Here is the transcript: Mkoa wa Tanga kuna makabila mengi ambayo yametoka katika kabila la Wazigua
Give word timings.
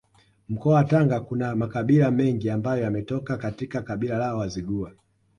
Mkoa 0.49 0.75
wa 0.75 0.83
Tanga 0.83 1.19
kuna 1.19 1.55
makabila 1.55 2.11
mengi 2.11 2.49
ambayo 2.49 2.83
yametoka 2.83 3.37
katika 3.37 3.81
kabila 3.81 4.17
la 4.17 4.35
Wazigua 4.35 4.91